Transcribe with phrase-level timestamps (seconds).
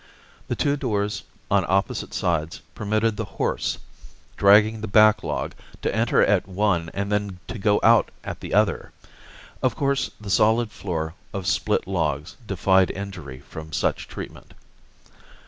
[0.47, 1.21] The two doors
[1.51, 3.77] on opposite sides permitted the horse,
[4.35, 8.93] dragging the backlog, to enter at one and then to go out at the other.
[9.61, 14.55] Of course, the solid floor of split logs defied injury from such treatment.